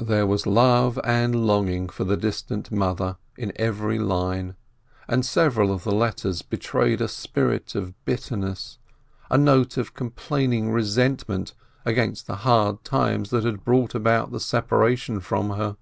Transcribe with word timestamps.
There 0.00 0.26
was 0.26 0.44
love 0.44 0.98
and 1.04 1.46
longing 1.46 1.88
for 1.88 2.02
the 2.02 2.16
distant 2.16 2.72
mother 2.72 3.16
in 3.36 3.52
every 3.54 3.96
line, 3.96 4.56
and 5.06 5.24
several 5.24 5.70
of 5.72 5.84
the 5.84 5.94
letters 5.94 6.42
betrayed 6.42 7.00
a 7.00 7.06
spirit 7.06 7.76
of 7.76 7.94
bitter 8.04 8.36
ness, 8.36 8.78
a 9.30 9.38
note 9.38 9.76
of 9.76 9.94
complaining 9.94 10.72
resentment 10.72 11.54
against 11.84 12.26
the 12.26 12.38
hard 12.38 12.82
times 12.82 13.30
that 13.30 13.44
had 13.44 13.62
brought 13.64 13.94
about 13.94 14.32
the 14.32 14.40
separation 14.40 15.20
from 15.20 15.50
her. 15.50 15.76